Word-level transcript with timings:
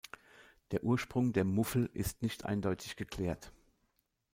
Der 0.71 0.83
Ursprung 0.83 1.31
der 1.31 1.43
Muffel 1.43 1.87
ist 1.93 2.23
nicht 2.23 2.43
eindeutig 2.43 2.95
geklärt. 2.95 3.53